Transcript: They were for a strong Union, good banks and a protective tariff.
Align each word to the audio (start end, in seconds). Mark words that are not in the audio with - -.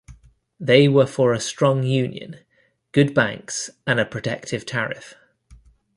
They 0.59 0.87
were 0.87 1.05
for 1.05 1.31
a 1.31 1.39
strong 1.39 1.83
Union, 1.83 2.39
good 2.91 3.13
banks 3.13 3.69
and 3.85 3.99
a 3.99 4.05
protective 4.07 4.65
tariff. 4.65 5.13